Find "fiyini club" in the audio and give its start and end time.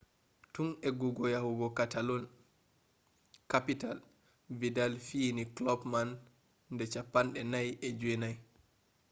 5.07-5.79